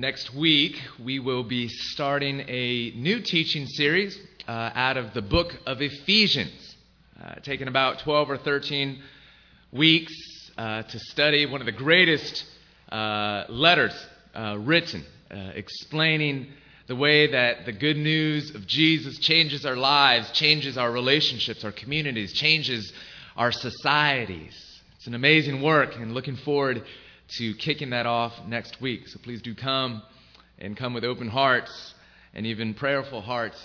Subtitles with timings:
[0.00, 5.54] Next week, we will be starting a new teaching series uh, out of the book
[5.66, 6.74] of Ephesians.
[7.22, 8.98] Uh, taking about 12 or 13
[9.72, 10.14] weeks
[10.56, 12.46] uh, to study one of the greatest
[12.90, 13.92] uh, letters
[14.34, 16.46] uh, written, uh, explaining
[16.86, 21.72] the way that the good news of Jesus changes our lives, changes our relationships, our
[21.72, 22.90] communities, changes
[23.40, 24.52] our societies.
[24.96, 26.84] It's an amazing work, and looking forward
[27.38, 29.08] to kicking that off next week.
[29.08, 30.02] So please do come
[30.58, 31.94] and come with open hearts
[32.34, 33.58] and even prayerful hearts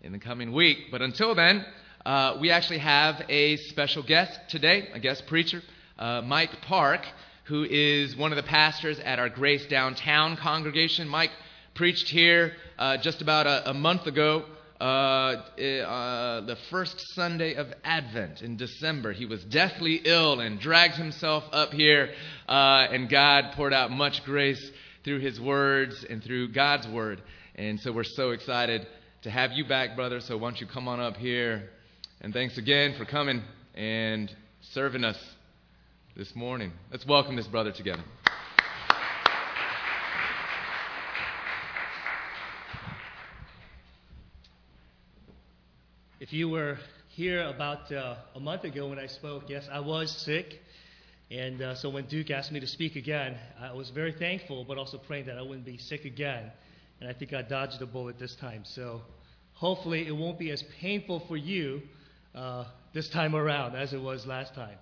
[0.00, 0.78] in the coming week.
[0.90, 1.62] But until then,
[2.06, 5.60] uh, we actually have a special guest today, a guest preacher,
[5.98, 7.02] uh, Mike Park,
[7.44, 11.06] who is one of the pastors at our Grace Downtown congregation.
[11.06, 11.32] Mike
[11.74, 14.46] preached here uh, just about a, a month ago.
[14.80, 19.12] Uh, uh, the first Sunday of Advent in December.
[19.12, 22.10] He was deathly ill and dragged himself up here,
[22.48, 24.70] uh, and God poured out much grace
[25.04, 27.20] through his words and through God's word.
[27.56, 28.86] And so we're so excited
[29.22, 30.20] to have you back, brother.
[30.20, 31.70] So why don't you come on up here?
[32.20, 33.42] And thanks again for coming
[33.74, 35.18] and serving us
[36.16, 36.72] this morning.
[36.92, 38.04] Let's welcome this brother together.
[46.20, 46.78] If you were
[47.10, 50.60] here about uh, a month ago when I spoke, yes, I was sick.
[51.30, 54.78] And uh, so when Duke asked me to speak again, I was very thankful, but
[54.78, 56.50] also praying that I wouldn't be sick again.
[57.00, 58.62] And I think I dodged a bullet this time.
[58.64, 59.02] So
[59.52, 61.82] hopefully it won't be as painful for you
[62.34, 64.76] uh, this time around as it was last time.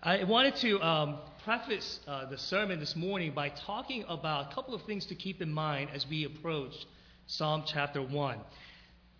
[0.00, 4.76] I wanted to um, preface uh, the sermon this morning by talking about a couple
[4.76, 6.74] of things to keep in mind as we approach
[7.26, 8.38] Psalm chapter 1.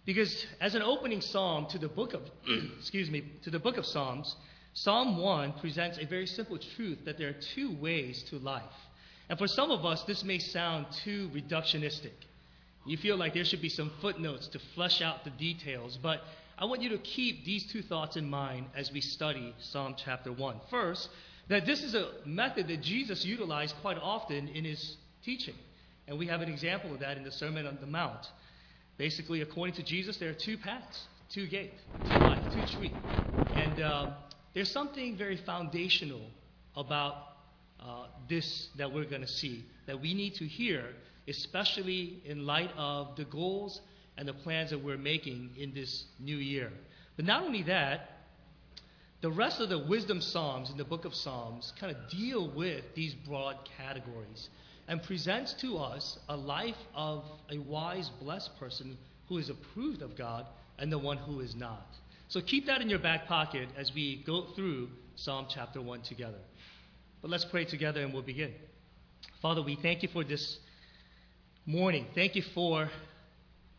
[0.06, 2.22] Because as an opening psalm to the book of
[2.78, 4.34] excuse me, to the book of Psalms,
[4.72, 8.62] Psalm 1 presents a very simple truth that there are two ways to life.
[9.28, 12.12] And for some of us this may sound too reductionistic.
[12.86, 16.20] You feel like there should be some footnotes to flesh out the details, but
[16.56, 20.30] I want you to keep these two thoughts in mind as we study Psalm chapter
[20.30, 20.60] 1.
[20.70, 21.08] First,
[21.48, 25.54] that this is a method that Jesus utilized quite often in his teaching.
[26.06, 28.24] And we have an example of that in the Sermon on the Mount.
[28.98, 32.92] Basically, according to Jesus, there are two paths, two gates, two life, two tree.
[33.54, 34.10] And uh,
[34.54, 36.22] there's something very foundational
[36.74, 37.14] about
[37.78, 40.84] uh, this that we're going to see that we need to hear,
[41.28, 43.80] especially in light of the goals
[44.16, 46.72] and the plans that we're making in this new year.
[47.16, 48.10] But not only that,
[49.20, 52.82] the rest of the wisdom psalms in the book of Psalms kind of deal with
[52.94, 54.48] these broad categories
[54.88, 58.96] and presents to us a life of a wise, blessed person
[59.28, 60.46] who is approved of God
[60.78, 61.86] and the one who is not.
[62.28, 66.38] So keep that in your back pocket as we go through Psalm chapter 1 together.
[67.22, 68.52] But let's pray together and we'll begin.
[69.40, 70.58] Father, we thank you for this
[71.64, 72.06] morning.
[72.14, 72.90] Thank you for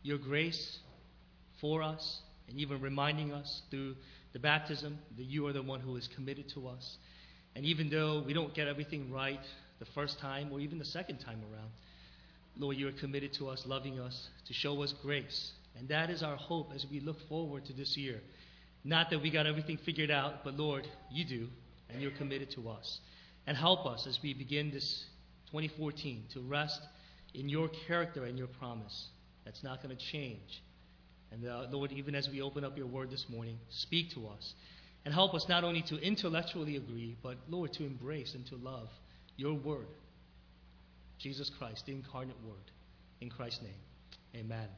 [0.02, 0.78] your grace
[1.60, 3.96] for us and even reminding us through
[4.32, 6.98] the baptism that you are the one who is committed to us.
[7.54, 9.40] And even though we don't get everything right,
[9.78, 11.70] the first time or even the second time around.
[12.56, 15.52] Lord, you are committed to us, loving us, to show us grace.
[15.78, 18.20] And that is our hope as we look forward to this year.
[18.84, 21.48] Not that we got everything figured out, but Lord, you do,
[21.88, 23.00] and you're committed to us.
[23.46, 25.04] And help us as we begin this
[25.50, 26.80] 2014 to rest
[27.34, 29.08] in your character and your promise.
[29.44, 30.62] That's not going to change.
[31.30, 34.54] And uh, Lord, even as we open up your word this morning, speak to us
[35.04, 38.88] and help us not only to intellectually agree, but Lord, to embrace and to love
[39.38, 39.86] your word.
[41.18, 42.56] Jesus Christ, the incarnate word.
[43.20, 43.72] In Christ's name,
[44.36, 44.68] amen.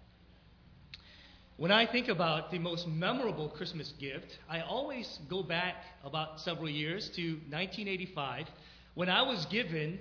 [1.57, 6.71] When I think about the most memorable Christmas gift, I always go back about several
[6.71, 8.47] years to 1985
[8.95, 9.99] when I was given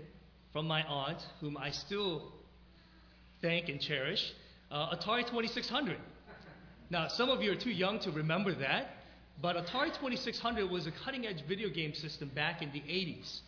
[0.54, 2.32] from my aunt, whom I still
[3.42, 4.34] thank and cherish,
[4.72, 5.98] uh, Atari 2600.
[6.90, 8.92] Now, some of you are too young to remember that,
[9.42, 13.42] but Atari 2600 was a cutting edge video game system back in the 80s.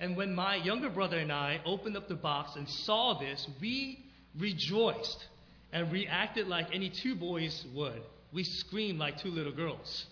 [0.00, 4.04] And when my younger brother and I opened up the box and saw this, we
[4.38, 5.26] rejoiced
[5.72, 8.02] and reacted like any two boys would.
[8.32, 10.06] we screamed like two little girls.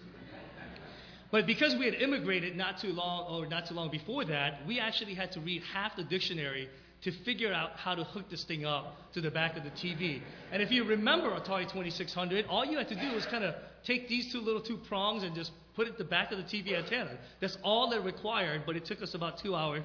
[1.30, 4.78] But because we had immigrated not too long or not too long before that, we
[4.78, 6.68] actually had to read half the dictionary
[7.02, 10.20] to figure out how to hook this thing up to the back of the TV.
[10.52, 13.54] And if you remember Atari 2600, all you had to do was kind of
[13.84, 16.44] take these two little two prongs and just put it at the back of the
[16.44, 17.18] TV antenna.
[17.40, 19.84] That's all that required, but it took us about two hours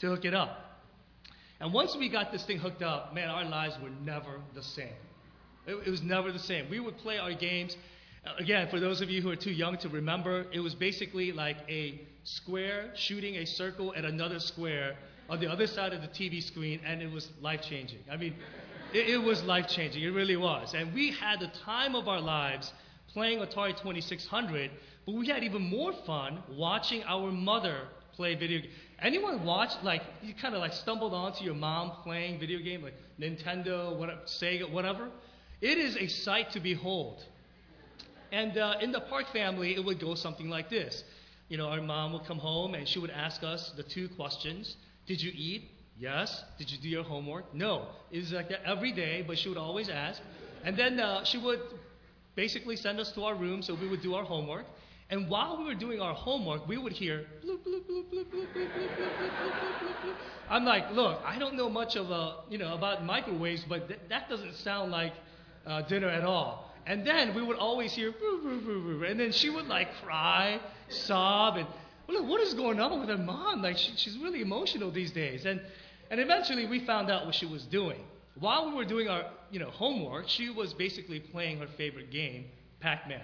[0.00, 0.80] to hook it up.
[1.60, 4.88] And once we got this thing hooked up, man, our lives were never the same.
[5.66, 6.68] It, it was never the same.
[6.70, 7.76] We would play our games.
[8.26, 11.32] Uh, Again, for those of you who are too young to remember, it was basically
[11.32, 14.96] like a square shooting a circle at another square
[15.28, 17.98] on the other side of the TV screen, and it was life changing.
[18.10, 18.34] I mean,
[18.92, 20.02] it, it was life changing.
[20.02, 20.74] It really was.
[20.74, 22.72] And we had the time of our lives
[23.08, 24.70] playing Atari 2600,
[25.04, 28.72] but we had even more fun watching our mother play video games.
[29.00, 32.94] Anyone watch, like, you kind of like stumbled onto your mom playing video game, like
[33.20, 35.08] Nintendo, whatever, Sega, whatever?
[35.60, 37.24] It is a sight to behold.
[38.32, 41.04] And uh, in the Park family, it would go something like this.
[41.48, 44.76] You know, our mom would come home and she would ask us the two questions
[45.06, 45.70] Did you eat?
[45.98, 46.44] Yes.
[46.58, 47.54] Did you do your homework?
[47.54, 47.86] No.
[48.10, 50.20] It was like that every day, but she would always ask.
[50.64, 51.60] And then uh, she would
[52.34, 54.66] basically send us to our room so we would do our homework.
[55.08, 58.46] And while we were doing our homework, we would hear bloop, bloop, bloop, bloop, bloop,
[58.46, 60.14] bloop, bloop, bloop, bloop, bloop.
[60.50, 64.00] I'm like, look, I don't know much of a, you know, about microwaves, but th-
[64.08, 65.12] that doesn't sound like
[65.64, 66.72] uh, dinner at all.
[66.86, 68.12] And then we would always hear,
[68.44, 71.66] and then she would like cry, sob, and
[72.08, 73.62] well, what is going on with her mom?
[73.62, 75.44] Like she, she's really emotional these days.
[75.44, 75.60] And
[76.10, 78.00] and eventually we found out what she was doing.
[78.38, 82.46] While we were doing our you know homework, she was basically playing her favorite game,
[82.80, 83.22] Pac-Man.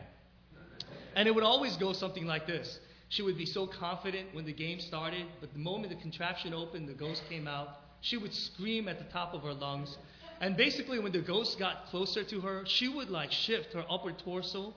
[1.14, 2.78] And it would always go something like this.
[3.08, 6.88] She would be so confident when the game started, but the moment the contraption opened,
[6.88, 9.98] the ghost came out, she would scream at the top of her lungs.
[10.40, 14.12] And basically, when the ghost got closer to her, she would like shift her upper
[14.12, 14.72] torso,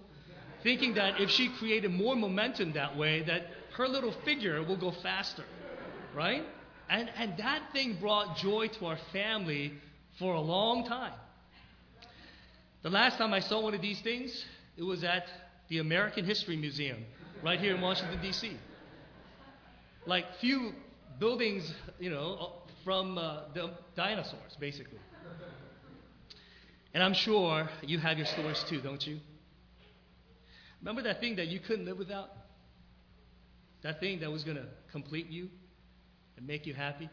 [0.64, 4.92] thinking that if she created more momentum that way, that her little figure will go
[4.92, 5.44] faster,
[6.16, 6.44] right?
[6.90, 9.74] And, and that thing brought joy to our family
[10.18, 11.14] for a long time.
[12.84, 14.46] The last time I saw one of these things,
[14.78, 15.26] it was at
[15.70, 17.04] the American History Museum
[17.44, 18.56] right here in Washington, D.C.
[20.06, 20.74] Like few
[21.20, 25.00] buildings, you know, from uh, the dinosaurs, basically.
[26.94, 29.20] And I'm sure you have your stories too, don't you?
[30.82, 32.30] Remember that thing that you couldn't live without?
[33.86, 35.48] That thing that was going to complete you
[36.38, 37.08] and make you happy?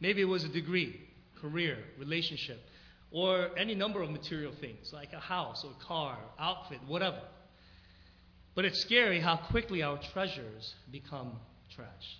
[0.00, 1.00] Maybe it was a degree,
[1.40, 2.60] career, relationship,
[3.10, 7.22] or any number of material things like a house or car, outfit, whatever.
[8.54, 11.32] But it's scary how quickly our treasures become
[11.74, 12.18] trash.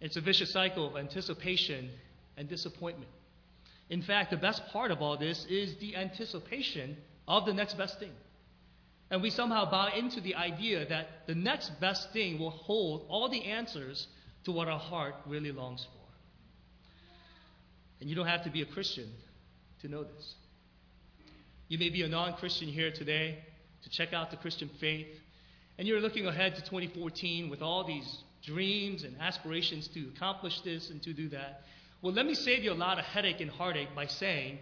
[0.00, 1.90] It's a vicious cycle of anticipation
[2.36, 3.12] and disappointment.
[3.88, 6.96] In fact, the best part of all this is the anticipation
[7.28, 8.14] of the next best thing.
[9.10, 13.28] And we somehow buy into the idea that the next best thing will hold all
[13.28, 14.06] the answers
[14.44, 15.98] to what our heart really longs for.
[18.00, 19.10] And you don't have to be a Christian
[19.80, 20.34] to know this.
[21.68, 23.38] You may be a non Christian here today
[23.82, 25.06] to check out the Christian faith,
[25.78, 30.90] and you're looking ahead to 2014 with all these dreams and aspirations to accomplish this
[30.90, 31.62] and to do that.
[32.02, 34.58] Well, let me save you a lot of headache and heartache by saying,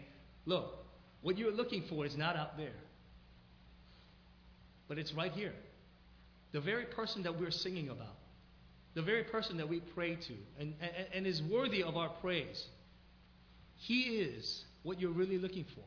[0.46, 0.84] look,
[1.22, 2.74] what you're looking for is not out there,
[4.88, 5.52] but it's right here.
[6.52, 8.16] The very person that we're singing about,
[8.94, 12.66] the very person that we pray to and, and, and is worthy of our praise.
[13.76, 15.84] He is what you're really looking for.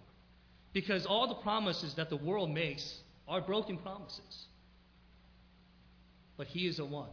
[0.73, 4.45] Because all the promises that the world makes are broken promises.
[6.37, 7.09] But He is the one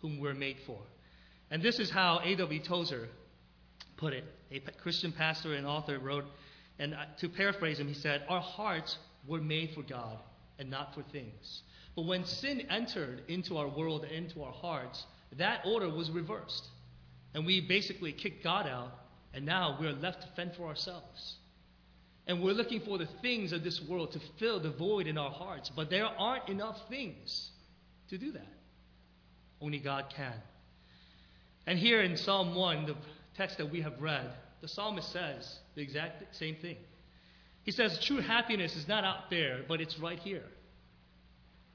[0.00, 0.78] whom we're made for.
[1.50, 2.60] And this is how A.W.
[2.62, 3.08] Tozer
[3.96, 4.24] put it.
[4.50, 6.24] A Christian pastor and author wrote,
[6.78, 8.96] and to paraphrase him, he said, Our hearts
[9.26, 10.18] were made for God
[10.58, 11.62] and not for things.
[11.94, 15.04] But when sin entered into our world and into our hearts,
[15.36, 16.66] that order was reversed.
[17.34, 18.92] And we basically kicked God out,
[19.34, 21.36] and now we're left to fend for ourselves.
[22.26, 25.30] And we're looking for the things of this world to fill the void in our
[25.30, 25.70] hearts.
[25.74, 27.50] But there aren't enough things
[28.10, 28.46] to do that.
[29.60, 30.34] Only God can.
[31.66, 32.96] And here in Psalm 1, the
[33.36, 36.76] text that we have read, the psalmist says the exact same thing.
[37.68, 40.46] He says, True happiness is not out there, but it's right here.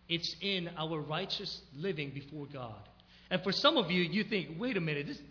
[0.09, 2.89] It's in our righteous living before God.
[3.29, 5.21] And for some of you, you think, wait a minute, this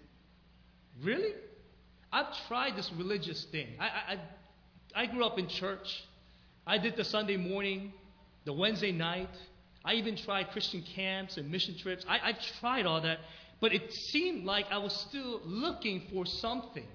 [1.03, 1.33] really?
[2.13, 3.71] I've tried this religious thing.
[3.81, 3.87] I,
[4.95, 6.05] I, I grew up in church.
[6.65, 7.93] I did the Sunday morning,
[8.45, 9.35] the Wednesday night.
[9.85, 12.07] I even tried Christian camps and mission trips.
[12.09, 13.19] I, I've tried all that,
[13.61, 16.87] but it seemed like I was still looking for something.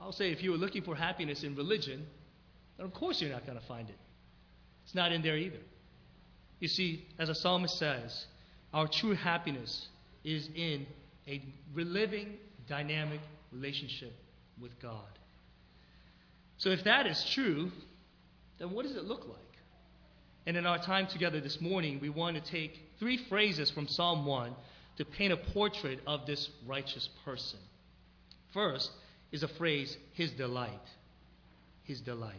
[0.00, 2.06] I'll say if you were looking for happiness in religion,
[2.78, 3.98] And of course, you're not going to find it.
[4.84, 5.58] It's not in there either.
[6.60, 8.26] You see, as a psalmist says,
[8.72, 9.88] our true happiness
[10.24, 10.86] is in
[11.26, 11.42] a
[11.74, 12.34] living,
[12.68, 13.20] dynamic
[13.52, 14.12] relationship
[14.60, 15.06] with God.
[16.58, 17.70] So, if that is true,
[18.58, 19.38] then what does it look like?
[20.46, 24.24] And in our time together this morning, we want to take three phrases from Psalm
[24.26, 24.54] 1
[24.96, 27.58] to paint a portrait of this righteous person.
[28.52, 28.90] First
[29.32, 30.70] is a phrase, his delight.
[31.84, 32.34] His delight.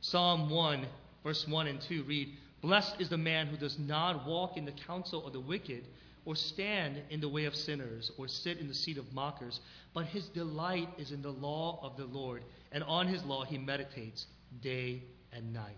[0.00, 0.86] Psalm 1,
[1.22, 2.28] verse 1 and 2 read,
[2.60, 5.84] Blessed is the man who does not walk in the counsel of the wicked,
[6.24, 9.60] or stand in the way of sinners, or sit in the seat of mockers,
[9.92, 13.58] but his delight is in the law of the Lord, and on his law he
[13.58, 14.26] meditates
[14.60, 15.76] day and night.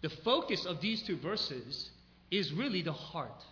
[0.00, 1.90] The focus of these two verses
[2.30, 3.44] is really the heart.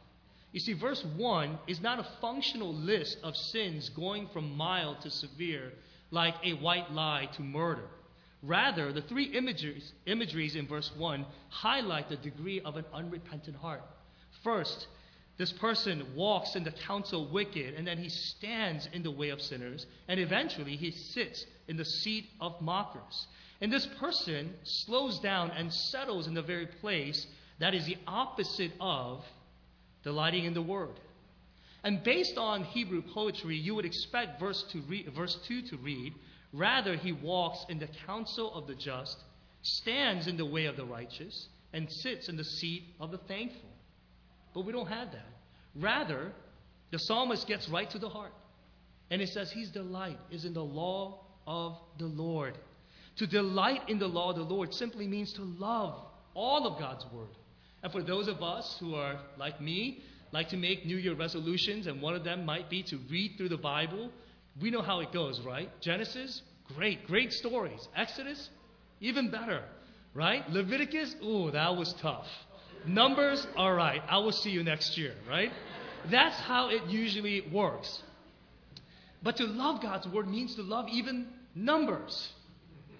[0.52, 5.10] You see, verse 1 is not a functional list of sins going from mild to
[5.10, 5.72] severe,
[6.10, 7.88] like a white lie to murder.
[8.42, 13.82] Rather, the three imageries, imageries in verse 1 highlight the degree of an unrepentant heart.
[14.42, 14.86] First,
[15.36, 19.40] this person walks in the counsel wicked, and then he stands in the way of
[19.40, 23.26] sinners, and eventually he sits in the seat of mockers.
[23.60, 27.26] And this person slows down and settles in the very place
[27.58, 29.24] that is the opposite of
[30.02, 30.98] delighting in the word.
[31.82, 36.14] And based on Hebrew poetry, you would expect verse, to read, verse 2 to read,
[36.52, 39.16] Rather, he walks in the counsel of the just,
[39.62, 43.70] stands in the way of the righteous, and sits in the seat of the thankful.
[44.52, 45.28] But we don't have that.
[45.76, 46.32] Rather,
[46.90, 48.32] the psalmist gets right to the heart.
[49.10, 52.58] And it says his delight is in the law of the Lord.
[53.16, 56.00] To delight in the law of the Lord simply means to love
[56.34, 57.28] all of God's word.
[57.82, 61.86] And for those of us who are like me, like to make New Year resolutions,
[61.86, 64.10] and one of them might be to read through the Bible
[64.60, 65.68] we know how it goes, right?
[65.80, 66.42] Genesis,
[66.74, 67.88] great, great stories.
[67.96, 68.50] Exodus,
[69.00, 69.62] even better,
[70.14, 70.48] right?
[70.50, 72.26] Leviticus, ooh, that was tough.
[72.86, 75.52] Numbers, all right, I will see you next year, right?
[76.10, 78.02] That's how it usually works.
[79.22, 82.30] But to love God's word means to love even numbers,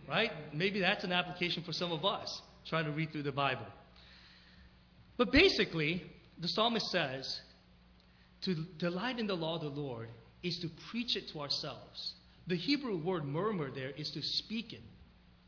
[0.08, 0.30] right?
[0.52, 3.66] Maybe that's an application for some of us trying to read through the Bible.
[5.16, 6.02] But basically,
[6.40, 7.40] the psalmist says,
[8.42, 10.08] to delight in the law of the Lord
[10.42, 12.14] is to preach it to ourselves.
[12.46, 14.80] The Hebrew word murmur there is to speak it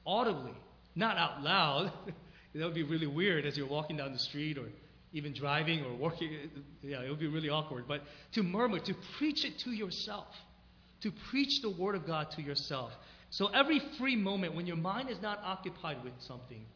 [0.07, 0.55] audibly,
[0.95, 1.93] not out loud.
[2.55, 4.67] that would be really weird as you're walking down the street or
[5.15, 6.31] even driving or working.
[6.83, 7.85] Yeah, it would be really awkward.
[7.89, 10.29] But to murmur, to preach it to yourself,
[11.01, 12.93] to preach the Word of God to yourself.
[13.31, 16.67] So every free moment when your mind is not occupied with something,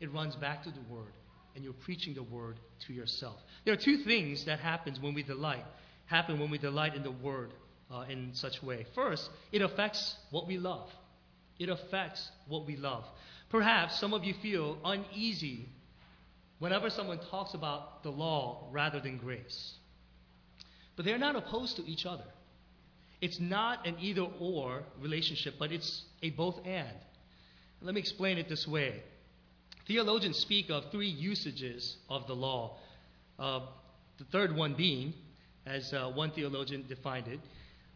[0.00, 1.12] it runs back to the Word
[1.54, 3.36] and you're preaching the Word to yourself.
[3.64, 5.64] There are two things that happens when we delight
[6.10, 7.52] happen when we delight in the Word
[7.90, 8.84] uh, in such way.
[8.94, 10.90] First, it affects what we love.
[11.58, 13.04] It affects what we love.
[13.48, 15.68] Perhaps some of you feel uneasy
[16.58, 19.74] whenever someone talks about the law rather than grace.
[20.96, 22.24] But they're not opposed to each other.
[23.20, 26.96] It's not an either or relationship, but it's a both and.
[27.82, 29.02] Let me explain it this way.
[29.90, 32.76] Theologians speak of three usages of the law.
[33.40, 33.62] Uh,
[34.18, 35.14] the third one being
[35.66, 37.40] as uh, one theologian defined it.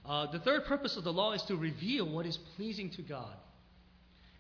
[0.05, 3.37] Uh, the third purpose of the law is to reveal what is pleasing to God.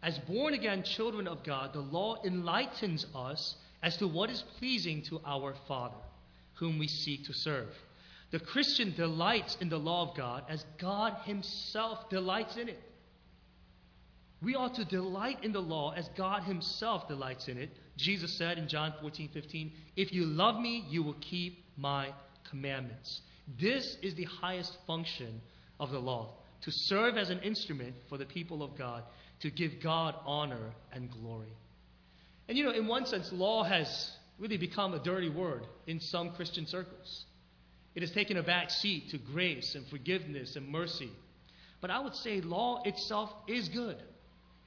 [0.02, 5.02] As born again children of God, the law enlightens us as to what is pleasing
[5.02, 6.02] to our Father,
[6.54, 7.68] whom we seek to serve.
[8.32, 12.82] The Christian delights in the law of God as God Himself delights in it.
[14.44, 17.70] We ought to delight in the law as God Himself delights in it.
[17.96, 22.12] Jesus said in John 14, 15, If you love me, you will keep my
[22.50, 23.22] commandments.
[23.58, 25.40] This is the highest function
[25.80, 29.02] of the law to serve as an instrument for the people of God,
[29.40, 31.52] to give God honor and glory.
[32.48, 36.32] And you know, in one sense, law has really become a dirty word in some
[36.32, 37.24] Christian circles.
[37.94, 41.10] It has taken a back seat to grace and forgiveness and mercy.
[41.80, 43.96] But I would say law itself is good.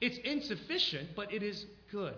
[0.00, 2.14] It's insufficient, but it is good.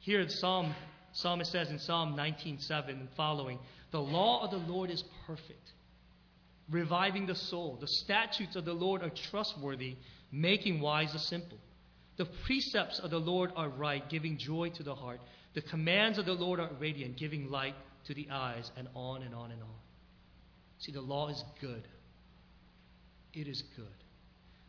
[0.00, 0.74] Here, the Psalm,
[1.12, 3.58] psalmist says in Psalm 19:7 and following,
[3.90, 5.72] the law of the Lord is perfect,
[6.70, 7.76] reviving the soul.
[7.80, 9.96] The statutes of the Lord are trustworthy,
[10.30, 11.58] making wise the simple.
[12.16, 15.20] The precepts of the Lord are right, giving joy to the heart.
[15.54, 19.34] The commands of the Lord are radiant, giving light to the eyes, and on and
[19.34, 19.68] on and on.
[20.78, 21.88] See, the law is good.
[23.32, 23.86] It is good.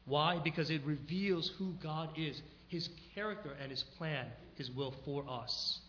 [0.05, 0.39] Why?
[0.43, 5.79] Because it reveals who God is, His character and His plan, His will for us.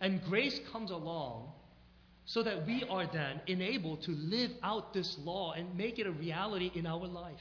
[0.00, 1.52] And grace comes along
[2.26, 6.10] so that we are then enabled to live out this law and make it a
[6.10, 7.40] reality in our life.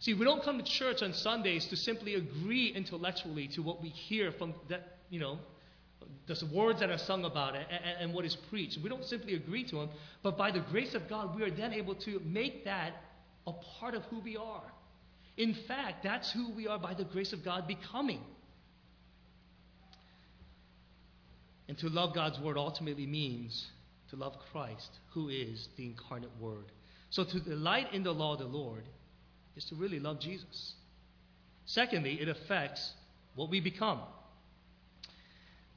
[0.00, 3.88] See, we don't come to church on Sundays to simply agree intellectually to what we
[3.88, 5.38] hear from that, you know,
[6.26, 8.78] the words that are sung about it and, and what is preached.
[8.80, 9.90] We don't simply agree to them,
[10.22, 12.92] but by the grace of God, we are then able to make that
[13.46, 14.62] a part of who we are.
[15.38, 18.20] In fact, that's who we are by the grace of God becoming.
[21.68, 23.66] And to love God's word ultimately means
[24.10, 26.64] to love Christ, who is the incarnate word.
[27.10, 28.82] So to delight in the law of the Lord
[29.56, 30.74] is to really love Jesus.
[31.66, 32.92] Secondly, it affects
[33.36, 34.00] what we become.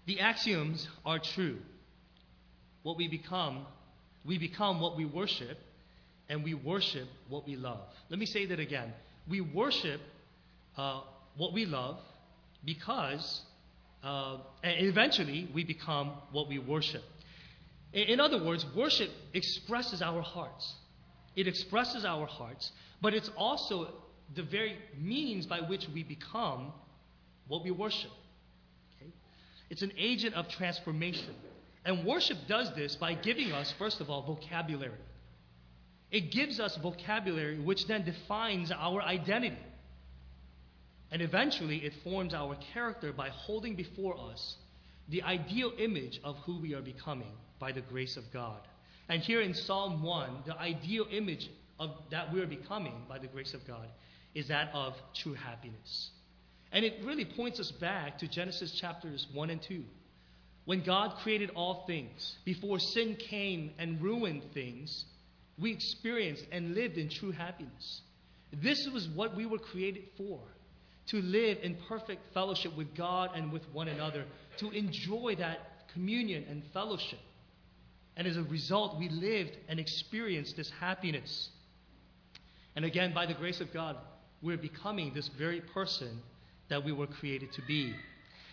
[0.07, 1.59] The axioms are true.
[2.81, 3.67] What we become,
[4.25, 5.59] we become what we worship,
[6.29, 7.81] and we worship what we love.
[8.09, 8.91] Let me say that again.
[9.31, 10.01] We worship
[10.77, 11.01] uh,
[11.37, 11.97] what we love
[12.65, 13.41] because,
[14.03, 17.01] uh, and eventually, we become what we worship.
[17.93, 20.75] In, other words, worship expresses our hearts.
[21.37, 23.93] It expresses our hearts, but it's also
[24.35, 26.73] the very means by which we become
[27.47, 28.11] what we worship.
[28.97, 29.11] Okay?
[29.69, 31.35] It's an agent of transformation.
[31.85, 34.91] And worship does this by giving us, first of all, vocabulary.
[36.11, 39.57] It gives us vocabulary which then defines our identity.
[41.11, 44.57] And eventually, it forms our character by holding before us
[45.09, 48.59] the ideal image of who we are becoming by the grace of God.
[49.09, 51.49] And here in Psalm 1, the ideal image
[51.79, 53.87] of that we're becoming by the grace of God
[54.33, 56.11] is that of true happiness.
[56.71, 59.83] And it really points us back to Genesis chapters 1 and 2.
[60.63, 65.05] When God created all things, before sin came and ruined things,
[65.59, 68.01] we experienced and lived in true happiness.
[68.53, 70.39] This was what we were created for
[71.07, 74.25] to live in perfect fellowship with God and with one another,
[74.57, 77.19] to enjoy that communion and fellowship.
[78.15, 81.49] And as a result, we lived and experienced this happiness.
[82.75, 83.97] And again, by the grace of God,
[84.41, 86.21] we're becoming this very person
[86.69, 87.93] that we were created to be.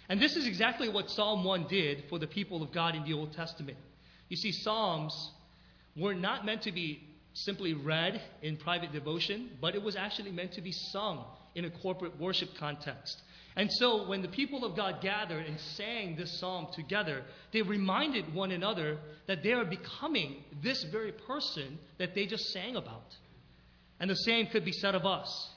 [0.08, 3.12] And this is exactly what Psalm 1 did for the people of God in the
[3.12, 3.78] Old Testament.
[4.28, 5.30] You see, Psalms
[5.98, 7.02] were not meant to be
[7.34, 11.70] simply read in private devotion, but it was actually meant to be sung in a
[11.70, 13.22] corporate worship context.
[13.56, 18.32] And so when the people of God gathered and sang this psalm together, they reminded
[18.32, 23.16] one another that they are becoming this very person that they just sang about.
[23.98, 25.50] And the same could be said of us.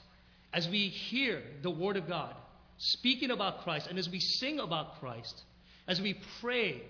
[0.52, 2.34] As we hear the Word of God
[2.78, 5.42] speaking about Christ, and as we sing about Christ,
[5.86, 6.82] as we pray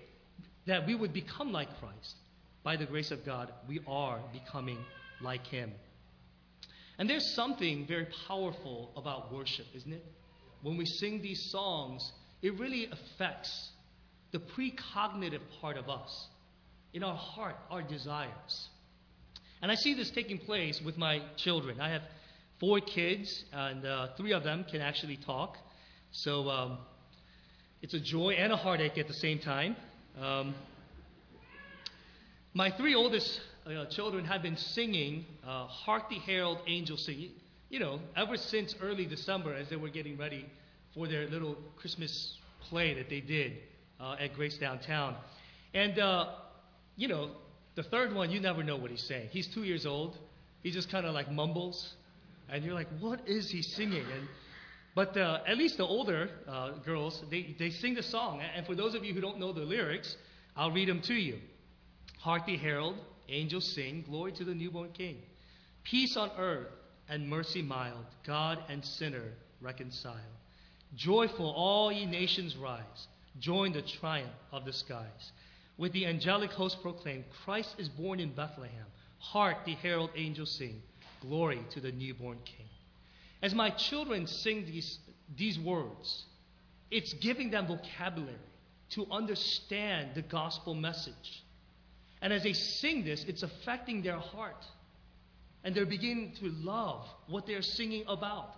[0.65, 2.15] that we would become like Christ,
[2.63, 4.77] by the grace of God, we are becoming
[5.21, 5.71] like Him.
[6.97, 10.05] And there's something very powerful about worship, isn't it?
[10.61, 13.71] When we sing these songs, it really affects
[14.31, 16.27] the precognitive part of us,
[16.93, 18.69] in our heart, our desires.
[19.61, 21.79] And I see this taking place with my children.
[21.79, 22.01] I have
[22.59, 25.57] four kids, and uh, three of them can actually talk.
[26.11, 26.77] So um,
[27.81, 29.75] it's a joy and a heartache at the same time.
[30.21, 30.53] Um,
[32.53, 37.31] my three oldest uh, children have been singing uh, Hark the Herald Angels Sing,
[37.69, 40.45] you know, ever since early December as they were getting ready
[40.93, 42.37] for their little Christmas
[42.69, 43.53] play that they did
[43.99, 45.15] uh, at Grace Downtown.
[45.73, 46.27] And, uh,
[46.95, 47.31] you know,
[47.73, 49.29] the third one, you never know what he's saying.
[49.31, 50.15] He's two years old.
[50.61, 51.95] He just kind of like mumbles.
[52.49, 54.05] And you're like, what is he singing?
[54.13, 54.27] And,
[54.93, 58.41] but uh, at least the older uh, girls, they, they sing the song.
[58.55, 60.15] And for those of you who don't know the lyrics,
[60.55, 61.39] I'll read them to you.
[62.23, 62.95] Hark the herald,
[63.27, 65.17] angels sing, glory to the newborn king.
[65.83, 66.69] Peace on earth
[67.09, 70.31] and mercy mild, God and sinner reconcile.
[70.95, 73.07] Joyful all ye nations rise,
[73.39, 75.33] join the triumph of the skies.
[75.77, 78.85] With the angelic host proclaim, Christ is born in Bethlehem.
[79.19, 80.81] Hark the herald angels sing,
[81.19, 82.69] glory to the newborn king.
[83.41, 84.97] As my children sing these,
[85.35, 86.23] these words,
[86.89, 88.37] it's giving them vocabulary
[88.91, 91.43] to understand the gospel message.
[92.23, 94.65] And as they sing this, it's affecting their heart.
[95.65, 98.55] And they're beginning to love what they're singing about,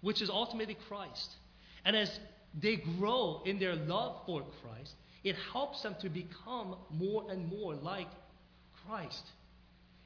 [0.00, 1.36] which is ultimately Christ.
[1.84, 2.10] And as
[2.58, 4.94] they grow in their love for Christ,
[5.24, 8.08] it helps them to become more and more like
[8.86, 9.24] Christ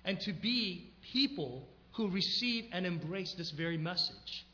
[0.05, 4.47] and to be people who receive and embrace this very message.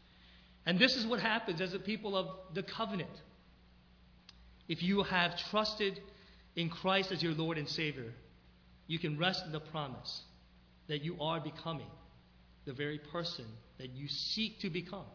[0.66, 3.10] And this is what happens as a people of the covenant.
[4.68, 6.00] If you have trusted
[6.54, 8.12] in Christ as your Lord and Savior,
[8.92, 10.20] you can rest in the promise
[10.86, 11.88] that you are becoming
[12.66, 13.46] the very person
[13.78, 15.06] that you seek to become.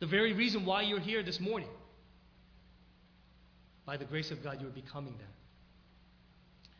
[0.00, 1.68] The very reason why you're here this morning.
[3.84, 5.34] By the grace of God, you're becoming that.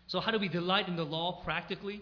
[0.06, 2.00] So, how do we delight in the law practically?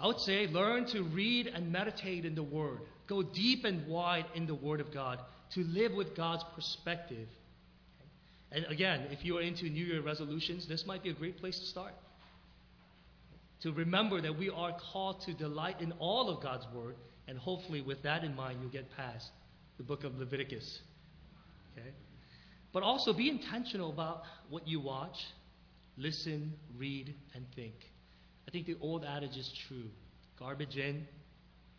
[0.00, 2.80] I would say learn to read and meditate in the Word.
[3.06, 5.20] Go deep and wide in the Word of God
[5.54, 7.28] to live with God's perspective.
[8.50, 11.60] And again, if you are into New Year resolutions, this might be a great place
[11.60, 11.94] to start.
[13.62, 16.96] To remember that we are called to delight in all of God's Word,
[17.28, 19.30] and hopefully, with that in mind, you'll get past
[19.76, 20.80] the book of Leviticus.
[21.72, 21.90] Okay?
[22.72, 25.16] But also be intentional about what you watch,
[25.96, 27.74] listen, read, and think.
[28.48, 29.88] I think the old adage is true
[30.38, 31.06] garbage in,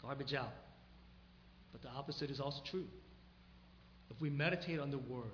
[0.01, 0.53] garbage out.
[1.73, 2.87] But the opposite is also true.
[4.09, 5.33] If we meditate on the Word,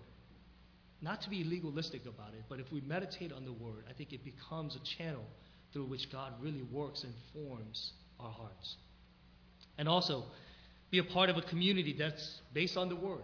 [1.01, 4.13] not to be legalistic about it, but if we meditate on the Word, I think
[4.13, 5.25] it becomes a channel
[5.73, 8.75] through which God really works and forms our hearts.
[9.77, 10.23] And also,
[10.91, 13.23] be a part of a community that's based on the Word.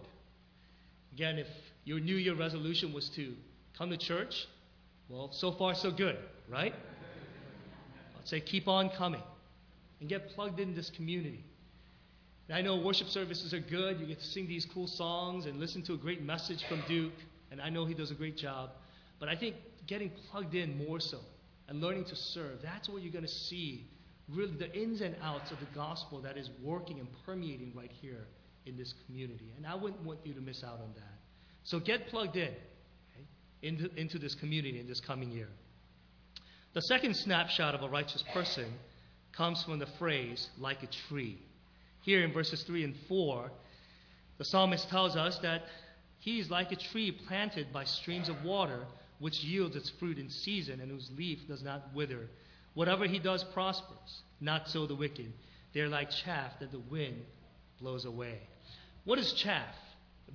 [1.12, 1.48] Again, if
[1.84, 3.34] your New Year resolution was to
[3.76, 4.46] come to church,
[5.08, 6.16] well, so far so good,
[6.48, 6.74] right?
[8.18, 9.22] I'd say keep on coming
[10.00, 11.44] and get plugged in this community.
[12.48, 13.98] And I know worship services are good.
[14.00, 17.12] You get to sing these cool songs and listen to a great message from Duke,
[17.50, 18.70] and I know he does a great job.
[19.18, 19.56] But I think
[19.86, 21.18] getting plugged in more so
[21.68, 23.86] and learning to serve, that's where you're going to see
[24.28, 28.26] really the ins and outs of the gospel that is working and permeating right here
[28.66, 29.52] in this community.
[29.56, 31.18] And I wouldn't want you to miss out on that.
[31.64, 33.26] So get plugged in okay,
[33.62, 35.48] into, into this community in this coming year.
[36.74, 38.66] The second snapshot of a righteous person
[39.32, 41.38] comes from the phrase, like a tree.
[42.02, 43.50] Here in verses 3 and 4,
[44.38, 45.62] the psalmist tells us that
[46.18, 48.84] he is like a tree planted by streams of water,
[49.18, 52.28] which yields its fruit in season and whose leaf does not wither.
[52.74, 54.22] Whatever he does prospers.
[54.40, 55.32] Not so the wicked.
[55.72, 57.22] They're like chaff that the wind
[57.80, 58.40] blows away.
[59.04, 59.74] What is chaff?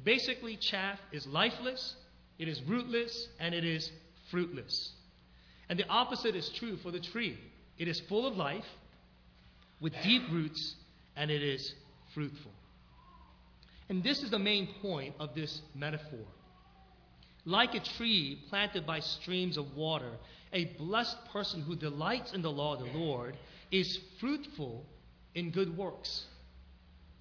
[0.04, 1.96] Basically, chaff is lifeless,
[2.40, 3.92] it is rootless, and it is
[4.30, 4.94] fruitless.
[5.70, 7.38] And the opposite is true for the tree.
[7.78, 8.66] It is full of life,
[9.80, 10.76] with deep roots,
[11.16, 11.74] and it is
[12.14, 12.52] fruitful.
[13.90, 16.26] And this is the main point of this metaphor.
[17.46, 20.12] Like a tree planted by streams of water,
[20.54, 23.38] a blessed person who delights in the law of the Lord
[23.72, 24.86] is fruitful
[25.34, 26.26] in good works.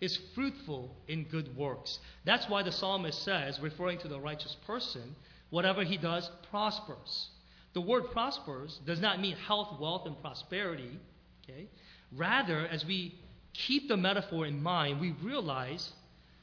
[0.00, 1.98] Is fruitful in good works.
[2.24, 5.14] That's why the psalmist says, referring to the righteous person,
[5.50, 7.28] whatever he does prospers.
[7.72, 10.98] The word prospers does not mean health, wealth, and prosperity.
[11.44, 11.68] Okay?
[12.16, 13.14] Rather, as we
[13.52, 15.92] keep the metaphor in mind, we realize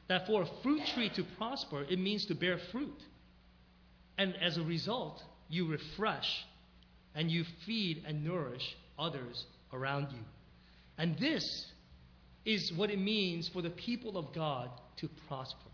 [0.07, 3.01] that for a fruit tree to prosper, it means to bear fruit.
[4.17, 6.45] And as a result, you refresh
[7.15, 10.23] and you feed and nourish others around you.
[10.97, 11.65] And this
[12.45, 15.69] is what it means for the people of God to prosper.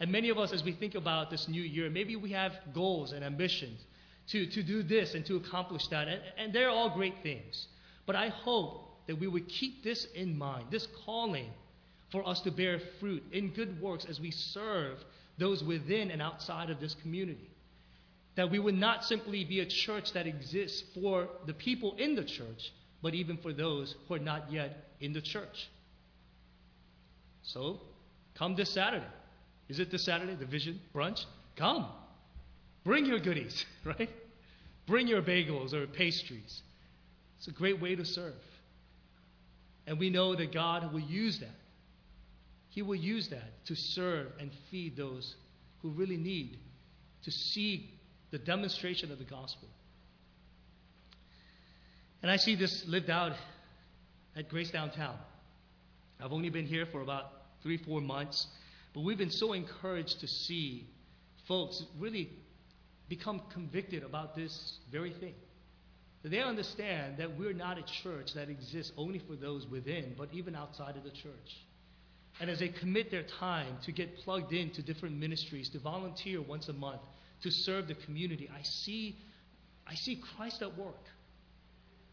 [0.00, 3.12] And many of us, as we think about this new year, maybe we have goals
[3.12, 3.80] and ambitions
[4.28, 6.08] to, to do this and to accomplish that.
[6.08, 7.68] And, and they're all great things.
[8.06, 11.50] But I hope that we would keep this in mind, this calling
[12.10, 14.98] for us to bear fruit in good works as we serve
[15.38, 17.50] those within and outside of this community.
[18.36, 22.24] That we would not simply be a church that exists for the people in the
[22.24, 22.72] church,
[23.02, 25.68] but even for those who are not yet in the church.
[27.42, 27.80] So,
[28.34, 29.06] come this Saturday.
[29.68, 31.24] Is it this Saturday, the vision brunch?
[31.56, 31.86] Come.
[32.84, 34.10] Bring your goodies, right?
[34.86, 36.62] Bring your bagels or pastries.
[37.38, 38.34] It's a great way to serve.
[39.86, 41.54] And we know that God will use that.
[42.68, 45.34] He will use that to serve and feed those
[45.82, 46.58] who really need
[47.24, 47.90] to see
[48.30, 49.68] the demonstration of the gospel.
[52.22, 53.32] And I see this lived out
[54.34, 55.16] at Grace Downtown.
[56.22, 58.46] I've only been here for about three, four months,
[58.94, 60.88] but we've been so encouraged to see
[61.46, 62.30] folks really
[63.08, 65.34] become convicted about this very thing.
[66.22, 70.28] That they understand that we're not a church that exists only for those within, but
[70.32, 71.64] even outside of the church.
[72.40, 76.68] And as they commit their time to get plugged into different ministries, to volunteer once
[76.68, 77.00] a month,
[77.46, 79.16] to serve the community, I see,
[79.86, 81.04] I see Christ at work.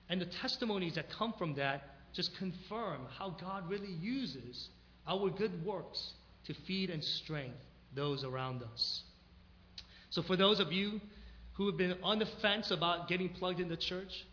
[0.10, 4.69] And the testimonies that come from that just confirm how God really uses
[5.08, 6.13] our good works
[6.46, 7.54] to feed and strengthen
[7.96, 9.02] those around us.
[10.12, 11.02] So, for those of you
[11.54, 14.26] who have been on the fence about getting plugged in the church,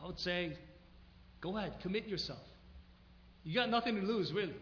[0.00, 0.56] I would say
[1.40, 2.40] go ahead, commit yourself.
[3.44, 4.54] You got nothing to lose, really.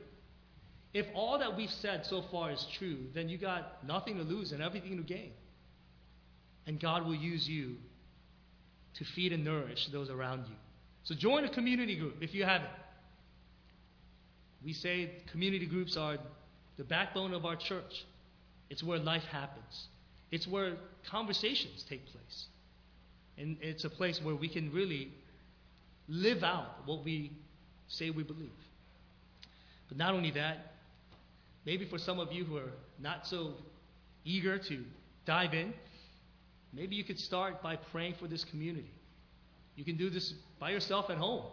[0.95, 4.53] If all that we've said so far is true, then you got nothing to lose
[4.53, 5.33] and everything to gain.
[6.71, 7.75] And God will use you
[8.95, 10.55] to feed and nourish those around you.
[11.03, 12.71] So join a community group if you haven't.
[14.65, 16.17] We say community groups are
[16.77, 18.07] the backbone of our church.
[18.71, 19.89] It's where life happens.
[20.31, 20.77] It's where
[21.11, 22.47] conversations take place.
[23.37, 25.11] And it's a place where we can really
[26.07, 27.33] live out what we
[27.89, 28.49] say we believe.
[29.89, 30.75] But not only that,
[31.67, 33.55] maybe for some of you who are not so
[34.25, 34.85] eager to
[35.27, 35.75] dive in,
[36.73, 38.93] maybe you could start by praying for this community.
[39.77, 41.45] You can do this by yourself at home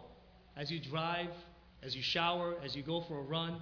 [0.56, 1.30] as you drive,
[1.82, 3.60] as you shower, as you go for a run.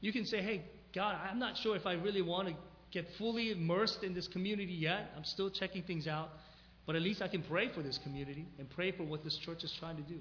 [0.00, 0.62] You can say, Hey,
[0.94, 2.54] God, I'm not sure if I really want to
[2.90, 5.10] get fully immersed in this community yet.
[5.16, 6.30] I'm still checking things out.
[6.86, 9.64] But at least I can pray for this community and pray for what this church
[9.64, 10.14] is trying to do.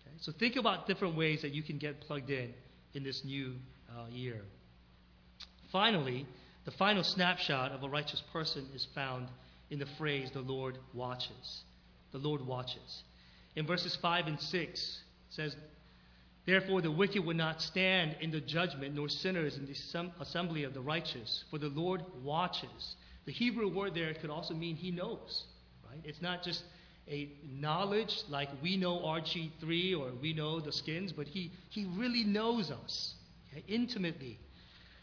[0.00, 0.16] Okay?
[0.20, 2.52] So think about different ways that you can get plugged in
[2.94, 3.54] in this new
[3.90, 4.42] uh, year.
[5.70, 6.26] Finally,
[6.66, 9.28] the final snapshot of a righteous person is found
[9.70, 11.62] in the phrase, the Lord watches.
[12.12, 13.02] The Lord watches.
[13.56, 15.56] In verses 5 and 6, it says,
[16.44, 20.74] Therefore, the wicked will not stand in the judgment, nor sinners in the assembly of
[20.74, 25.44] the righteous, for the Lord watches the Hebrew word there could also mean he knows,
[25.88, 26.00] right?
[26.04, 26.62] It's not just
[27.08, 32.22] a knowledge like we know RG3 or we know the skins, but he, he really
[32.22, 33.14] knows us
[33.52, 34.38] okay, intimately.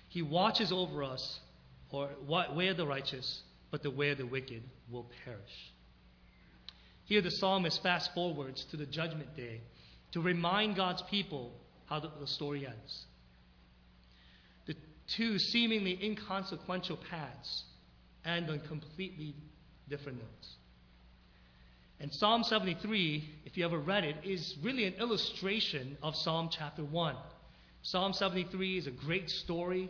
[0.08, 1.40] He watches over us,
[1.94, 5.72] or what, where the righteous, but the where the wicked will perish.
[7.06, 9.62] Here the psalmist fast forwards to the judgment day
[10.12, 11.54] to remind God's people
[11.86, 13.06] how the, the story ends.
[14.66, 14.76] The
[15.16, 17.64] two seemingly inconsequential paths
[18.26, 19.36] and on completely
[19.88, 20.56] different notes.
[22.00, 26.84] And Psalm 73, if you ever read it, is really an illustration of Psalm chapter
[26.84, 27.16] 1.
[27.84, 29.90] Psalm 73 is a great story.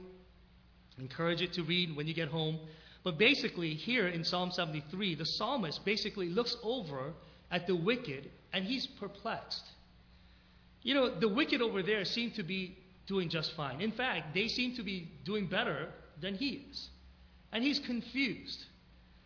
[1.00, 2.60] Encourage it to read when you get home.
[3.04, 7.14] But basically, here in Psalm 73, the psalmist basically looks over
[7.52, 9.64] at the wicked and he's perplexed.
[10.82, 12.78] You know, the wicked over there seem to be
[13.08, 13.82] doing just fine.
[13.82, 15.90] In fact, they seem to be doing better
[16.22, 16.90] than he is
[17.54, 18.66] and he's confused.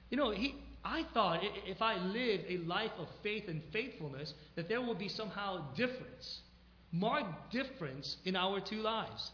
[0.09, 4.69] You know, he, I thought if I lived a life of faith and faithfulness, that
[4.69, 6.41] there would be somehow difference,
[6.91, 9.31] marked difference in our two lives.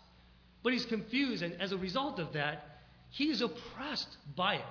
[0.63, 2.63] But he's confused, and as a result of that,
[3.09, 4.61] he's oppressed by it.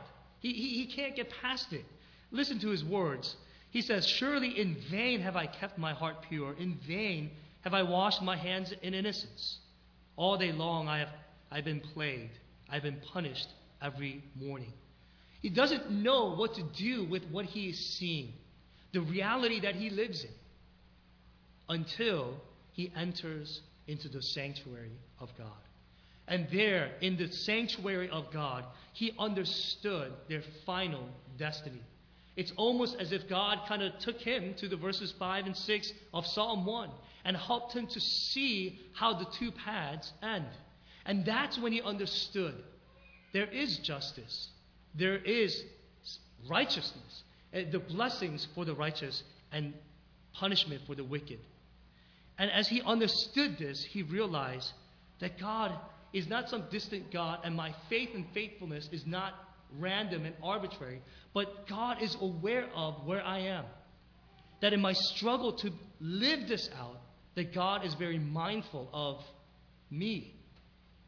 [0.40, 1.84] He, he, he can't get past it.
[2.30, 3.36] Listen to his words.
[3.70, 7.82] He says, Surely in vain have I kept my heart pure, in vain have I
[7.82, 9.58] washed my hands in innocence.
[10.16, 11.08] All day long I have
[11.50, 12.38] I've been plagued,
[12.70, 13.48] I've been punished
[13.80, 14.72] every morning.
[15.42, 18.32] He doesn't know what to do with what he is seeing,
[18.92, 20.30] the reality that he lives in,
[21.68, 22.36] until
[22.72, 25.48] he enters into the sanctuary of God.
[26.32, 28.64] And there, in the sanctuary of God,
[28.94, 31.82] he understood their final destiny.
[32.36, 35.92] It's almost as if God kind of took him to the verses 5 and 6
[36.14, 36.88] of Psalm 1
[37.26, 40.46] and helped him to see how the two paths end.
[41.04, 42.54] And that's when he understood
[43.34, 44.48] there is justice,
[44.94, 45.62] there is
[46.48, 49.74] righteousness, uh, the blessings for the righteous and
[50.32, 51.40] punishment for the wicked.
[52.38, 54.72] And as he understood this, he realized
[55.20, 55.72] that God
[56.12, 59.34] is not some distant God, and my faith and faithfulness is not
[59.78, 61.00] random and arbitrary,
[61.32, 63.64] but God is aware of where I am.
[64.60, 65.70] That in my struggle to
[66.00, 67.00] live this out,
[67.34, 69.24] that God is very mindful of
[69.90, 70.34] me,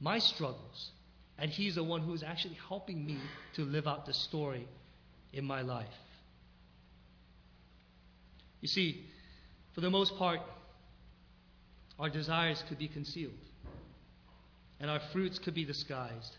[0.01, 0.91] my struggles,
[1.39, 3.19] and He's the one who is actually helping me
[3.55, 4.67] to live out the story
[5.33, 5.87] in my life.
[8.61, 9.05] You see,
[9.75, 10.41] for the most part,
[11.99, 13.35] our desires could be concealed,
[14.85, 16.37] and our fruits could be disguised,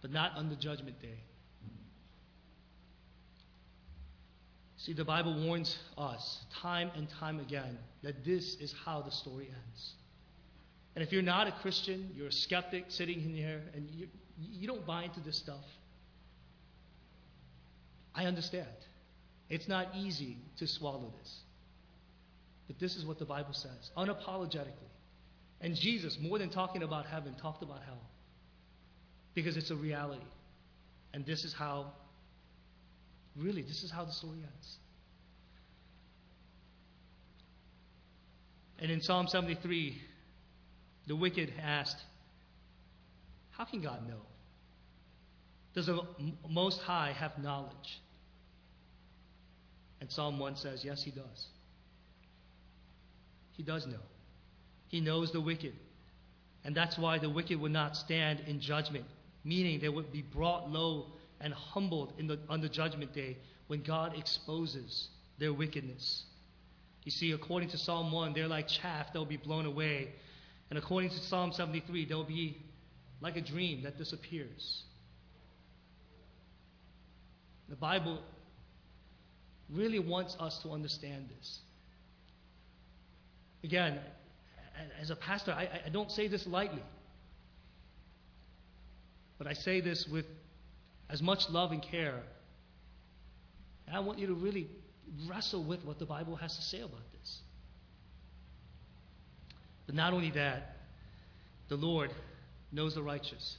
[0.00, 1.18] but not on the judgment day.
[4.78, 9.50] See, the Bible warns us time and time again that this is how the story
[9.50, 9.92] ends.
[10.94, 14.66] And if you're not a Christian, you're a skeptic sitting in here and you, you
[14.66, 15.66] don't buy into this stuff,
[18.14, 18.68] I understand.
[19.50, 21.40] It's not easy to swallow this.
[22.68, 24.93] But this is what the Bible says, unapologetically.
[25.64, 28.02] And Jesus, more than talking about heaven, talked about hell.
[29.32, 30.20] Because it's a reality.
[31.14, 31.90] And this is how,
[33.34, 34.76] really, this is how the story ends.
[38.78, 40.02] And in Psalm 73,
[41.06, 41.96] the wicked asked,
[43.52, 44.20] How can God know?
[45.74, 46.02] Does the
[46.46, 48.02] Most High have knowledge?
[50.02, 51.48] And Psalm 1 says, Yes, He does.
[53.52, 54.00] He does know.
[54.94, 55.72] He knows the wicked.
[56.64, 59.04] And that's why the wicked would not stand in judgment,
[59.42, 61.06] meaning they would be brought low
[61.40, 65.08] and humbled the, on the judgment day when God exposes
[65.40, 66.22] their wickedness.
[67.02, 70.12] You see, according to Psalm 1, they're like chaff, they'll be blown away.
[70.70, 72.62] And according to Psalm 73, they'll be
[73.20, 74.84] like a dream that disappears.
[77.68, 78.20] The Bible
[79.68, 81.58] really wants us to understand this.
[83.64, 83.98] again,
[85.00, 86.82] as a pastor, I, I don't say this lightly.
[89.38, 90.26] But I say this with
[91.10, 92.22] as much love and care.
[93.86, 94.68] And I want you to really
[95.28, 97.40] wrestle with what the Bible has to say about this.
[99.86, 100.76] But not only that,
[101.68, 102.10] the Lord
[102.72, 103.58] knows the righteous.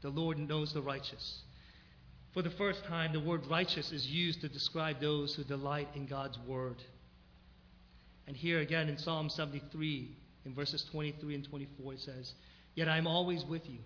[0.00, 1.42] The Lord knows the righteous.
[2.32, 6.06] For the first time, the word righteous is used to describe those who delight in
[6.06, 6.82] God's word.
[8.26, 12.32] And here again in Psalm 73, in verses 23 and 24, it says,
[12.74, 13.78] Yet I am always with you.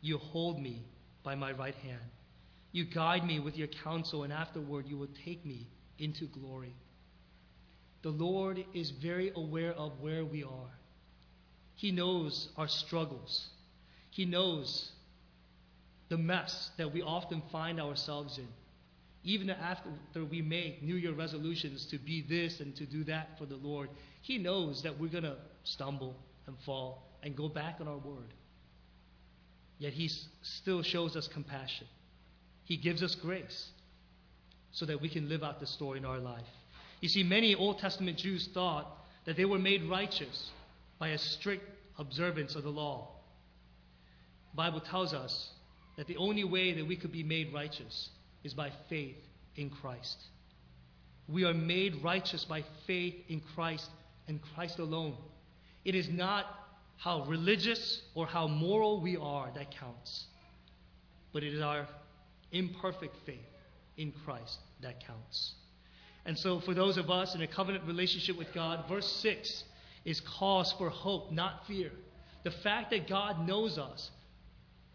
[0.00, 0.84] You hold me
[1.22, 2.02] by my right hand.
[2.72, 5.66] You guide me with your counsel, and afterward you will take me
[5.98, 6.74] into glory.
[8.02, 10.78] The Lord is very aware of where we are.
[11.76, 13.48] He knows our struggles.
[14.10, 14.90] He knows
[16.08, 18.48] the mess that we often find ourselves in.
[19.24, 19.88] Even after
[20.30, 23.88] we make New Year resolutions to be this and to do that for the Lord,
[24.20, 26.14] He knows that we're going to stumble
[26.46, 28.34] and fall and go back on our word.
[29.78, 30.10] Yet He
[30.42, 31.86] still shows us compassion.
[32.64, 33.70] He gives us grace
[34.72, 36.44] so that we can live out the story in our life.
[37.00, 38.86] You see, many Old Testament Jews thought
[39.24, 40.50] that they were made righteous
[40.98, 41.64] by a strict
[41.98, 43.08] observance of the law.
[44.52, 45.48] The Bible tells us
[45.96, 48.10] that the only way that we could be made righteous
[48.44, 49.16] is by faith
[49.56, 50.18] in Christ.
[51.28, 53.88] We are made righteous by faith in Christ
[54.28, 55.16] and Christ alone.
[55.84, 56.46] It is not
[56.98, 60.26] how religious or how moral we are that counts,
[61.32, 61.88] but it is our
[62.52, 63.40] imperfect faith
[63.96, 65.54] in Christ that counts.
[66.26, 69.64] And so, for those of us in a covenant relationship with God, verse 6
[70.04, 71.90] is cause for hope, not fear.
[72.44, 74.10] The fact that God knows us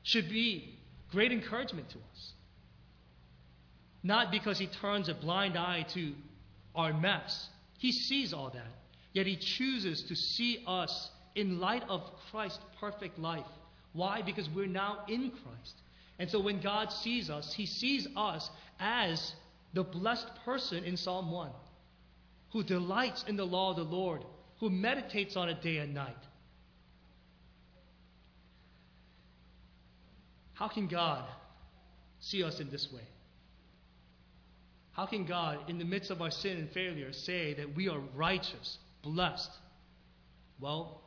[0.03, 0.79] should be
[1.11, 2.33] great encouragement to us.
[4.03, 6.13] Not because he turns a blind eye to
[6.75, 8.67] our mess, he sees all that.
[9.13, 13.45] Yet he chooses to see us in light of Christ's perfect life.
[13.93, 14.21] Why?
[14.21, 15.81] Because we're now in Christ.
[16.19, 19.33] And so when God sees us, he sees us as
[19.73, 21.49] the blessed person in Psalm 1
[22.51, 24.23] who delights in the law of the Lord,
[24.59, 26.15] who meditates on it day and night.
[30.53, 31.23] How can God
[32.19, 33.03] see us in this way?
[34.99, 38.01] How can God, in the midst of our sin and failure, say that we are
[38.17, 39.49] righteous, blessed?
[40.59, 40.99] Well,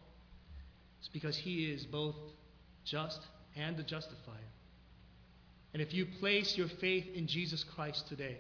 [0.99, 2.15] it's because He is both
[2.87, 3.21] just
[3.55, 4.49] and the justifier.
[5.75, 8.39] And if you place your faith in Jesus Christ today,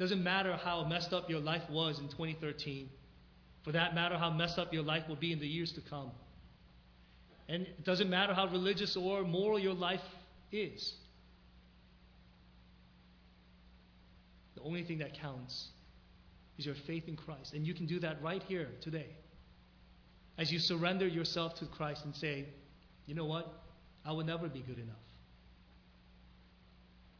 [0.00, 2.90] doesn't matter how messed up your life was in 2013,
[3.62, 6.10] for that matter, how messed up your life will be in the years to come.
[7.48, 10.02] And it doesn't matter how religious or moral your life
[10.50, 10.92] is.
[14.54, 15.68] The only thing that counts
[16.58, 17.54] is your faith in Christ.
[17.54, 19.06] And you can do that right here today.
[20.38, 22.46] As you surrender yourself to Christ and say,
[23.06, 23.46] you know what?
[24.04, 24.96] I will never be good enough.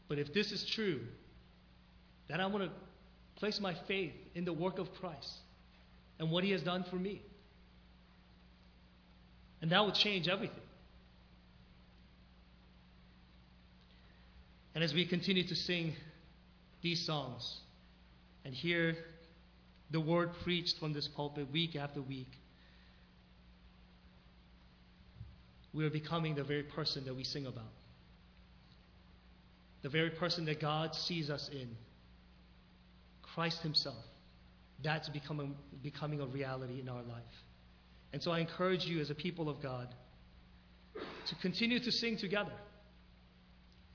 [0.07, 1.01] But if this is true,
[2.27, 2.71] then I want to
[3.35, 5.31] place my faith in the work of Christ
[6.19, 7.21] and what He has done for me.
[9.61, 10.59] And that will change everything.
[14.75, 15.95] And as we continue to sing
[16.85, 17.61] these songs
[18.45, 18.95] and hear
[19.89, 22.31] the word preached from this pulpit week after week,
[25.73, 27.73] we are becoming the very person that we sing about.
[29.81, 31.69] The very person that God sees us in.
[33.33, 34.05] Christ Himself.
[34.83, 37.23] That's becoming, becoming a reality in our life.
[38.13, 39.87] And so I encourage you as a people of God
[41.27, 42.53] to continue to sing together,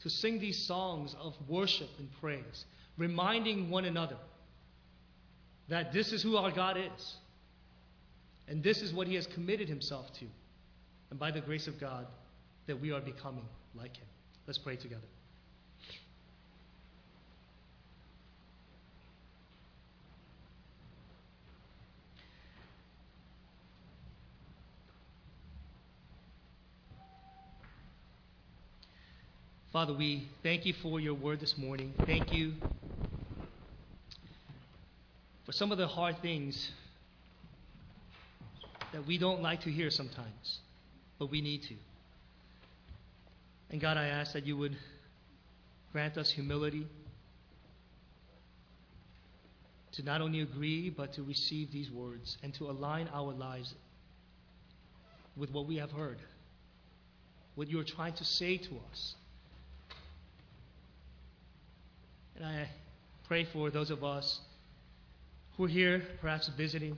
[0.02, 2.64] to sing these songs of worship and praise,
[3.00, 4.18] reminding one another
[5.68, 7.14] that this is who our God is.
[8.46, 10.26] And this is what He has committed Himself to.
[11.10, 12.06] And by the grace of God,
[12.66, 14.06] that we are becoming like Him.
[14.46, 15.00] Let's pray together.
[29.72, 31.94] Father, we thank you for your word this morning.
[32.04, 32.54] Thank you
[35.52, 36.70] some of the hard things
[38.92, 40.58] that we don't like to hear sometimes,
[41.18, 41.74] but we need to.
[43.70, 44.76] And God, I ask that you would
[45.92, 46.86] grant us humility
[49.92, 53.74] to not only agree, but to receive these words and to align our lives
[55.36, 56.18] with what we have heard,
[57.54, 59.14] what you are trying to say to us.
[62.36, 62.68] And I
[63.26, 64.40] pray for those of us
[65.60, 66.96] who are here, perhaps visiting,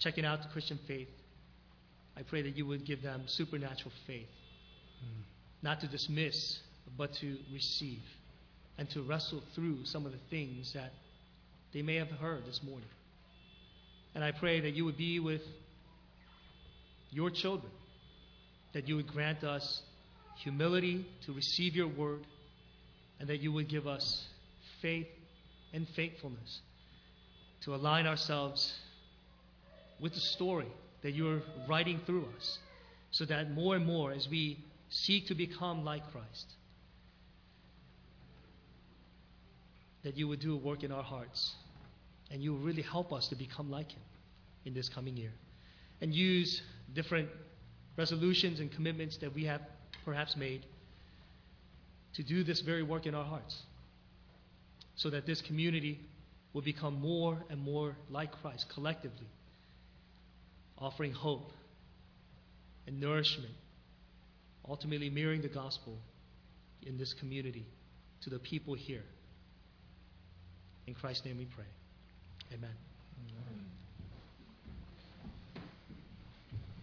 [0.00, 1.06] checking out the Christian faith,
[2.16, 4.26] I pray that you would give them supernatural faith,
[4.98, 5.20] hmm.
[5.62, 6.58] not to dismiss,
[6.98, 8.02] but to receive,
[8.78, 10.90] and to wrestle through some of the things that
[11.72, 12.88] they may have heard this morning.
[14.16, 15.42] And I pray that you would be with
[17.12, 17.70] your children,
[18.72, 19.82] that you would grant us
[20.42, 22.26] humility to receive your word,
[23.20, 24.26] and that you would give us
[24.82, 25.06] faith
[25.72, 26.60] and faithfulness
[27.64, 28.72] to align ourselves
[30.00, 30.70] with the story
[31.02, 32.58] that you're writing through us,
[33.10, 34.58] so that more and more as we
[34.90, 36.52] seek to become like Christ,
[40.02, 41.54] that you would do a work in our hearts
[42.30, 44.02] and you will really help us to become like Him
[44.64, 45.32] in this coming year.
[46.00, 46.60] And use
[46.92, 47.28] different
[47.96, 49.62] resolutions and commitments that we have
[50.04, 50.66] perhaps made
[52.14, 53.62] to do this very work in our hearts
[54.96, 56.00] so that this community
[56.54, 59.26] will become more and more like Christ collectively,
[60.78, 61.50] offering hope
[62.86, 63.52] and nourishment,
[64.66, 65.98] ultimately mirroring the gospel
[66.86, 67.66] in this community
[68.22, 69.02] to the people here.
[70.86, 71.64] In Christ's name we pray.
[72.52, 72.70] Amen.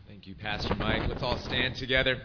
[0.08, 1.08] Thank you, Pastor Mike.
[1.08, 2.18] Let's all stand together.